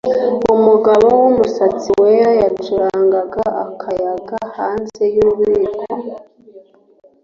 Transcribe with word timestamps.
Umugabo 0.55 1.05
wumusatsi 1.21 1.89
wera 2.01 2.31
yacurangaga 2.41 3.43
akayaga 3.65 4.37
hanze 4.57 5.03
yububiko 5.15 5.85